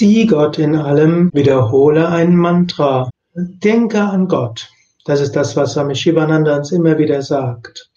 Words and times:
Sieh 0.00 0.28
Gott 0.28 0.60
in 0.60 0.76
allem, 0.76 1.28
wiederhole 1.34 2.08
ein 2.08 2.36
Mantra. 2.36 3.10
Denke 3.34 4.00
an 4.00 4.28
Gott. 4.28 4.70
Das 5.04 5.20
ist 5.20 5.32
das, 5.32 5.56
was 5.56 5.72
Swami 5.72 5.96
Shivananda 5.96 6.56
uns 6.56 6.70
immer 6.70 6.98
wieder 6.98 7.20
sagt. 7.20 7.90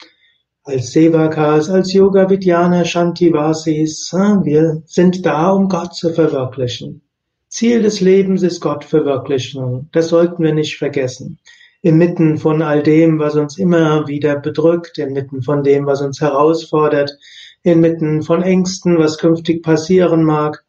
Als 0.63 0.93
Sevakas, 0.93 1.69
als 1.69 1.93
Yoga 1.93 2.27
Vidyana 2.27 2.85
Shantivasis, 2.85 4.11
wir 4.13 4.81
sind 4.87 5.23
da, 5.27 5.51
um 5.51 5.69
Gott 5.69 5.93
zu 5.93 6.11
verwirklichen. 6.11 7.03
Ziel 7.49 7.84
des 7.84 8.02
Lebens 8.02 8.41
ist 8.41 8.61
Gottverwirklichung. 8.61 9.88
Das 9.91 10.07
sollten 10.09 10.41
wir 10.41 10.55
nicht 10.55 10.79
vergessen. 10.79 11.38
Inmitten 11.83 12.39
von 12.39 12.63
all 12.63 12.81
dem, 12.81 13.20
was 13.20 13.36
uns 13.36 13.59
immer 13.59 14.07
wieder 14.07 14.39
bedrückt, 14.39 14.97
inmitten 14.97 15.43
von 15.43 15.63
dem, 15.63 15.86
was 15.86 16.02
uns 16.02 16.20
herausfordert, 16.20 17.15
inmitten 17.61 18.23
von 18.23 18.41
Ängsten, 18.41 18.97
was 18.97 19.20
künftig 19.20 19.61
passieren 19.61 20.23
mag, 20.23 20.65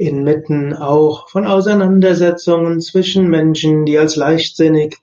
inmitten 0.00 0.72
auch 0.72 1.28
von 1.28 1.46
Auseinandersetzungen 1.46 2.80
zwischen 2.80 3.28
Menschen, 3.28 3.84
die 3.84 3.98
als 3.98 4.16
leichtsinnig 4.16 4.98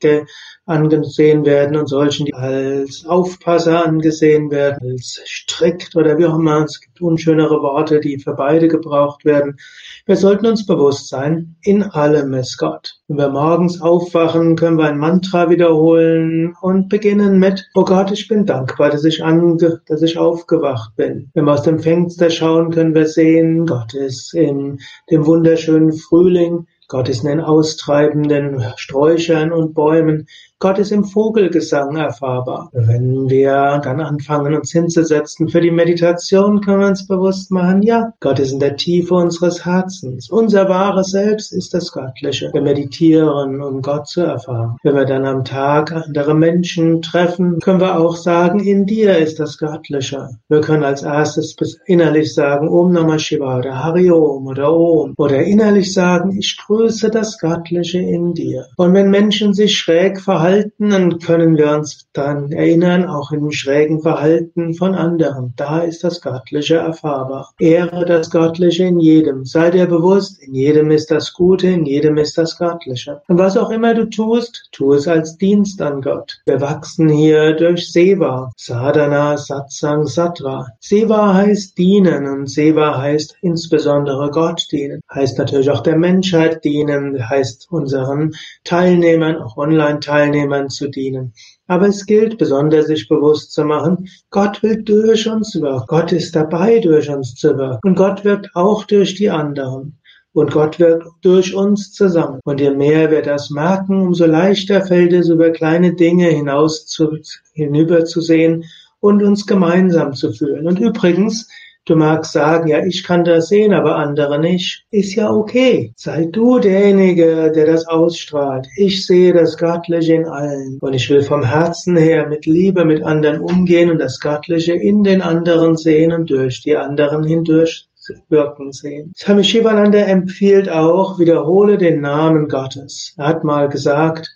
angesehen 0.68 1.46
werden 1.46 1.78
und 1.78 1.88
solchen, 1.88 2.26
die 2.26 2.34
als 2.34 3.06
Aufpasser 3.06 3.86
angesehen 3.86 4.52
werden, 4.52 4.92
als 4.92 5.22
strikt 5.26 5.96
oder 5.96 6.18
wie 6.18 6.26
auch 6.26 6.36
immer. 6.36 6.64
Es 6.66 6.82
gibt 6.82 7.00
unschönere 7.00 7.62
Worte, 7.62 8.02
die 8.02 8.20
für 8.20 8.34
beide 8.34 8.68
gebraucht 8.68 9.24
werden. 9.24 9.58
Wir 10.06 10.18
sollten 10.18 10.46
uns 10.46 10.66
bewusst 10.66 11.08
sein, 11.08 11.56
in 11.62 11.84
allem 11.84 12.34
ist 12.34 12.58
Gott. 12.58 12.96
Wenn 13.08 13.18
wir 13.18 13.30
morgens 13.30 13.82
aufwachen, 13.82 14.58
können 14.58 14.78
wir 14.78 14.86
ein 14.86 14.98
Mantra 14.98 15.50
wiederholen 15.50 16.54
und 16.62 16.90
beginnen 16.90 17.40
mit, 17.40 17.70
oh 17.74 17.86
Gott, 17.86 18.12
ich 18.12 18.28
bin 18.28 18.46
dankbar, 18.46 18.90
dass 18.90 19.06
ich, 19.06 19.24
ange 19.24 19.82
dass 19.86 20.02
ich 20.02 20.18
aufgewacht 20.18 20.96
bin. 20.98 21.30
Wenn 21.34 21.46
wir 21.46 21.54
aus 21.54 21.64
dem 21.64 21.80
Fenster 21.80 22.30
schauen, 22.30 22.72
können 22.72 22.94
wir 22.94 23.06
sehen, 23.06 23.66
Gott 23.66 23.94
ist 23.94 24.34
in 24.34 24.80
dem 25.10 25.26
wunderschönen 25.26 25.94
Frühling, 25.94 26.68
Gott 26.90 27.10
ist 27.10 27.24
in 27.24 27.30
den 27.30 27.42
austreibenden 27.42 28.64
Sträuchern 28.78 29.52
und 29.52 29.74
Bäumen. 29.74 30.28
Gott 30.60 30.80
ist 30.80 30.92
im 30.92 31.04
Vogelgesang 31.04 31.98
erfahrbar. 31.98 32.72
Wenn 32.74 33.30
wir 33.30 33.80
dann 33.84 34.02
anfangen, 34.02 34.56
uns 34.56 34.72
hinzusetzen 34.72 35.50
für 35.50 35.62
die 35.62 35.70
Meditation, 35.70 36.62
können 36.62 36.80
wir 36.80 36.88
uns 36.88 37.06
bewusst 37.06 37.52
machen, 37.52 37.84
ja, 37.84 38.14
Gott 38.22 38.40
ist 38.40 38.54
in 38.54 38.60
der 38.60 38.76
Tiefe 38.76 39.14
unseres 39.14 39.64
Herzens. 39.66 40.32
Unser 40.32 40.68
wahres 40.68 41.12
Selbst 41.12 41.54
ist 41.54 41.76
das 41.76 41.92
Göttliche. 41.92 42.50
Wir 42.54 42.64
meditieren, 42.64 43.62
um 43.62 43.84
Gott 43.84 44.08
zu 44.08 44.22
erfahren. 44.22 44.78
Wenn 44.82 44.96
wir 44.96 45.06
dann 45.06 45.28
am 45.28 45.46
Tag 45.46 45.92
andere 45.92 46.34
Menschen 46.34 47.04
treffen, 47.04 47.60
können 47.60 47.80
wir 47.80 48.00
auch 48.00 48.16
sagen, 48.16 48.60
in 48.60 48.88
dir 48.88 49.16
ist 49.16 49.40
das 49.40 49.60
Göttliche. 49.60 50.30
Wir 50.50 50.62
können 50.62 50.84
als 50.84 51.04
erstes 51.04 51.56
innerlich 51.86 52.34
sagen, 52.34 52.68
Om 52.68 52.94
Namah 52.94 53.20
Shiva 53.20 53.60
oder 53.60 53.84
Hari 53.84 54.10
Om 54.10 54.48
oder 54.48 54.76
Om. 54.76 55.14
Oder 55.18 55.44
innerlich 55.44 55.94
sagen, 55.94 56.36
ich 56.36 56.58
grüße 56.66 57.12
das 57.12 57.38
Göttliche 57.38 58.00
in 58.00 58.34
dir. 58.34 58.66
Und 58.76 58.96
wenn 58.96 59.12
Menschen 59.12 59.54
sich 59.54 59.78
schräg 59.78 60.20
verhalten, 60.20 60.47
Verhalten, 60.48 60.92
dann 60.92 61.20
können 61.20 61.58
wir 61.58 61.72
uns 61.74 62.08
dann 62.14 62.54
erinnern, 62.54 63.06
auch 63.06 63.34
im 63.34 63.52
schrägen 63.52 64.02
Verhalten 64.02 64.76
von 64.76 64.96
anderen. 64.96 65.52
Da 65.58 65.80
ist 65.80 66.06
das 66.06 66.22
Göttliche 66.22 66.78
erfahrbar. 66.78 67.52
Ehre 67.60 68.06
das 68.06 68.30
Göttliche 68.30 68.86
in 68.86 68.98
jedem. 68.98 69.44
Sei 69.44 69.72
dir 69.72 69.88
bewusst, 69.88 70.42
in 70.42 70.54
jedem 70.54 70.90
ist 70.90 71.12
das 71.12 71.34
Gute, 71.34 71.68
in 71.68 71.86
jedem 71.86 72.16
ist 72.16 72.38
das 72.38 72.58
Göttliche. 72.58 73.22
Und 73.28 73.38
was 73.38 73.58
auch 73.58 73.72
immer 73.72 73.94
du 73.94 74.10
tust, 74.10 74.70
tu 74.72 74.94
es 74.94 75.06
als 75.06 75.38
Dienst 75.38 75.82
an 75.82 76.02
Gott. 76.02 76.40
Wir 76.46 76.62
wachsen 76.62 77.10
hier 77.10 77.54
durch 77.54 77.92
Seva, 77.92 78.54
Sadhana, 78.56 79.36
Satsang, 79.36 80.06
Sattva. 80.06 80.68
Seva 80.80 81.34
heißt 81.34 81.78
dienen 81.78 82.26
und 82.26 82.50
Seva 82.50 82.98
heißt 82.98 83.36
insbesondere 83.42 84.32
Gott 84.32 84.66
dienen. 84.72 85.02
Heißt 85.14 85.38
natürlich 85.40 85.70
auch 85.70 85.82
der 85.82 85.98
Menschheit 85.98 86.64
dienen, 86.64 87.30
heißt 87.30 87.68
unseren 87.70 88.34
Teilnehmern, 88.64 89.42
auch 89.42 89.58
Online-Teilnehmern, 89.58 90.37
Teilnehmern 90.38 90.70
zu 90.70 90.90
dienen. 90.90 91.34
Aber 91.68 91.88
es 91.88 92.06
gilt 92.06 92.38
besonders, 92.38 92.88
sich 92.88 93.08
bewusst 93.08 93.52
zu 93.54 93.64
machen, 93.64 94.08
Gott 94.30 94.62
will 94.64 94.84
durch 94.84 95.28
uns 95.28 95.56
wirken. 95.56 95.86
Gott 95.88 96.12
ist 96.12 96.36
dabei, 96.36 96.80
durch 96.80 97.10
uns 97.10 97.36
zu 97.36 97.58
wirken. 97.58 97.80
Und 97.84 97.96
Gott 97.96 98.24
wirkt 98.24 98.50
auch 98.56 98.86
durch 98.86 99.16
die 99.16 99.30
anderen. 99.30 99.98
Und 100.34 100.52
Gott 100.52 100.80
wirkt 100.80 101.08
durch 101.22 101.56
uns 101.56 101.94
zusammen. 101.94 102.40
Und 102.46 102.62
je 102.62 102.72
mehr 102.72 103.10
wir 103.10 103.24
das 103.24 103.50
merken, 103.50 104.02
umso 104.02 104.26
leichter 104.26 104.82
fällt 104.86 105.14
es, 105.14 105.30
über 105.30 105.50
kleine 105.50 105.96
Dinge 105.96 106.28
hinaus 106.28 106.86
zu, 106.86 107.18
hinüber 107.54 108.06
zu 108.06 108.22
sehen 108.22 108.64
und 109.00 109.24
uns 109.24 109.48
gemeinsam 109.48 110.14
zu 110.14 110.32
fühlen. 110.32 110.68
Und 110.68 110.80
übrigens, 110.80 111.50
Du 111.88 111.96
magst 111.96 112.34
sagen, 112.34 112.68
ja, 112.68 112.86
ich 112.86 113.06
kann 113.06 113.24
das 113.24 113.48
sehen, 113.48 113.74
aber 113.74 113.96
andere 113.96 114.40
nicht. 114.40 114.86
Ist 114.92 115.16
ja 115.16 115.32
okay. 115.32 115.94
Sei 115.96 116.26
du 116.26 116.60
derjenige, 116.60 117.50
der 117.56 117.66
das 117.66 117.88
ausstrahlt. 117.88 118.68
Ich 118.76 119.06
sehe 119.06 119.32
das 119.32 119.56
Göttliche 119.56 120.16
in 120.16 120.26
allen. 120.26 120.80
Und 120.82 120.94
ich 120.94 121.10
will 121.10 121.24
vom 121.24 121.46
Herzen 121.46 121.96
her 121.96 122.28
mit 122.28 122.46
Liebe 122.46 122.84
mit 122.84 123.04
anderen 123.04 123.40
umgehen 123.40 123.90
und 123.90 124.00
das 124.00 124.20
Göttliche 124.20 124.74
in 124.74 125.06
den 125.06 125.22
anderen 125.22 125.78
sehen 125.78 126.12
und 126.12 126.30
durch 126.30 126.62
die 126.62 126.76
anderen 126.76 127.24
hindurch 127.24 127.88
wirken 128.28 128.74
sehen. 128.74 129.14
Swami 129.16 129.46
Shivananda 129.46 130.00
empfiehlt 130.00 130.70
auch, 130.70 131.20
wiederhole 131.20 131.78
den 131.78 132.02
Namen 132.02 132.50
Gottes. 132.50 133.14
Er 133.18 133.28
hat 133.28 133.46
mal 133.46 133.70
gesagt, 133.70 134.30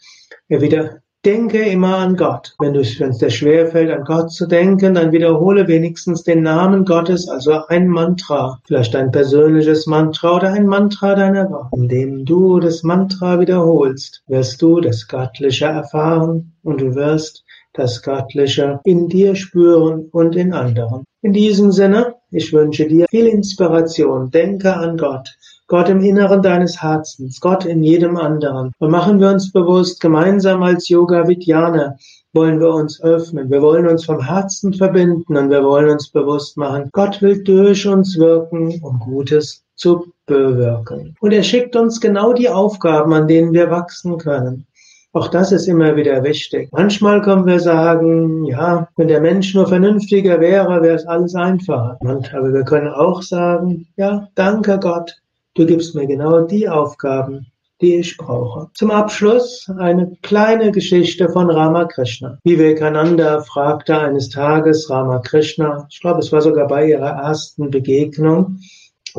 er 0.48 0.62
wieder, 0.62 1.02
Denke 1.24 1.62
immer 1.62 1.98
an 1.98 2.16
Gott. 2.16 2.56
Wenn 2.58 2.76
es 2.76 2.98
dir 2.98 3.30
schwerfällt, 3.30 3.92
an 3.92 4.06
Gott 4.06 4.32
zu 4.32 4.48
denken, 4.48 4.96
dann 4.96 5.12
wiederhole 5.12 5.68
wenigstens 5.68 6.24
den 6.24 6.42
Namen 6.42 6.84
Gottes, 6.84 7.30
also 7.30 7.68
ein 7.68 7.88
Mantra. 7.88 8.60
Vielleicht 8.66 8.96
ein 8.96 9.12
persönliches 9.12 9.86
Mantra 9.86 10.38
oder 10.38 10.52
ein 10.52 10.66
Mantra 10.66 11.14
deiner 11.14 11.48
Wahl. 11.52 11.70
Indem 11.74 12.26
du 12.26 12.60
das 12.60 12.82
Mantra 12.82 13.40
wiederholst, 13.40 14.24
wirst 14.26 14.64
du 14.64 14.82
das 14.82 15.08
Göttliche 15.08 15.66
erfahren 15.66 16.54
und 16.64 16.82
du 16.82 16.96
wirst 16.96 17.44
das 17.74 18.02
Göttliche 18.02 18.80
in 18.84 19.08
dir 19.08 19.36
spüren 19.36 20.08
und 20.12 20.36
in 20.36 20.54
anderen. 20.54 21.06
In 21.22 21.34
diesem 21.34 21.72
Sinne, 21.72 22.16
ich 22.32 22.52
wünsche 22.52 22.88
dir 22.88 23.06
viel 23.10 23.28
Inspiration. 23.28 24.32
Denke 24.32 24.74
an 24.76 24.98
Gott. 24.98 25.30
Gott 25.68 25.88
im 25.88 26.02
Inneren 26.02 26.42
deines 26.42 26.82
Herzens, 26.82 27.40
Gott 27.40 27.64
in 27.66 27.82
jedem 27.82 28.18
anderen. 28.18 28.74
Und 28.80 28.92
machen 28.92 29.22
wir 29.22 29.30
uns 29.30 29.54
bewusst, 29.54 30.02
gemeinsam 30.02 30.64
als 30.64 30.90
Yoga 30.90 31.30
Vidyaner 31.30 31.96
wollen 32.34 32.60
wir 32.60 32.74
uns 32.74 33.02
öffnen. 33.02 33.50
Wir 33.50 33.62
wollen 33.62 33.88
uns 33.88 34.04
vom 34.04 34.20
Herzen 34.22 34.74
verbinden 34.74 35.38
und 35.38 35.50
wir 35.50 35.64
wollen 35.64 35.90
uns 35.90 36.10
bewusst 36.10 36.58
machen, 36.58 36.90
Gott 36.92 37.22
will 37.22 37.42
durch 37.44 37.88
uns 37.88 38.18
wirken, 38.18 38.82
um 38.84 39.00
Gutes 39.00 39.64
zu 39.76 40.12
bewirken. 40.26 41.16
Und 41.22 41.32
er 41.32 41.44
schickt 41.44 41.76
uns 41.76 42.02
genau 42.02 42.34
die 42.34 42.50
Aufgaben, 42.50 43.14
an 43.14 43.28
denen 43.28 43.54
wir 43.54 43.72
wachsen 43.72 44.18
können. 44.18 44.66
Auch 45.14 45.28
das 45.28 45.52
ist 45.52 45.68
immer 45.68 45.96
wieder 45.96 46.24
wichtig. 46.24 46.70
Manchmal 46.72 47.22
können 47.22 47.46
wir 47.46 47.60
sagen, 47.60 48.46
ja, 48.46 48.88
wenn 48.96 49.10
der 49.10 49.20
Mensch 49.20 49.54
nur 49.54 49.68
vernünftiger 49.68 50.40
wäre, 50.40 50.82
wäre 50.82 50.96
es 50.96 51.06
alles 51.06 51.36
einfacher. 51.36 51.98
Aber 52.02 52.54
wir 52.54 52.64
können 52.64 52.88
auch 52.88 53.22
sagen, 53.22 53.88
ja, 53.98 54.28
danke 54.36 54.80
Gott, 54.80 55.22
Du 55.54 55.66
gibst 55.66 55.96
mir 55.96 56.08
genau 56.08 56.42
die 56.42 56.70
Aufgaben, 56.70 57.48
die 57.82 57.96
ich 57.96 58.16
brauche. 58.16 58.70
Zum 58.74 58.90
Abschluss 58.90 59.70
eine 59.78 60.16
kleine 60.22 60.72
Geschichte 60.72 61.28
von 61.28 61.50
Ramakrishna. 61.50 62.38
Vivekananda 62.46 63.42
fragte 63.42 63.98
eines 64.00 64.30
Tages 64.30 64.90
Ramakrishna, 64.90 65.88
ich 65.90 66.00
glaube, 66.00 66.20
es 66.20 66.32
war 66.32 66.42
sogar 66.42 66.70
bei 66.70 66.88
ihrer 66.88 67.10
ersten 67.10 67.70
Begegnung, 67.70 68.60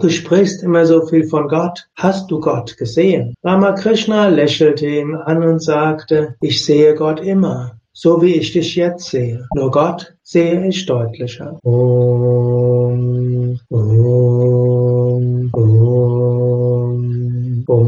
Du 0.00 0.08
sprichst 0.08 0.62
immer 0.62 0.86
so 0.86 1.06
viel 1.06 1.24
von 1.24 1.48
Gott. 1.48 1.86
Hast 1.96 2.30
du 2.30 2.40
Gott 2.40 2.76
gesehen? 2.78 3.34
Ramakrishna 3.44 4.28
lächelte 4.28 4.86
ihm 4.86 5.14
an 5.14 5.42
und 5.42 5.62
sagte, 5.62 6.34
ich 6.40 6.64
sehe 6.64 6.94
Gott 6.94 7.20
immer, 7.20 7.76
so 7.92 8.22
wie 8.22 8.34
ich 8.34 8.52
dich 8.52 8.74
jetzt 8.74 9.10
sehe. 9.10 9.46
Nur 9.54 9.70
Gott 9.70 10.14
sehe 10.22 10.66
ich 10.66 10.86
deutlicher. 10.86 11.58
Om, 11.62 13.58
Om, 13.68 15.50
Om. 15.52 15.81